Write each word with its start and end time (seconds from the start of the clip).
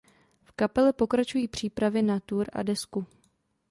V 0.43 0.51
kapele 0.51 0.93
pokračují 0.93 1.47
přípravy 1.47 2.01
na 2.01 2.19
Tour 2.19 2.47
a 2.53 2.63
desku. 2.63 3.05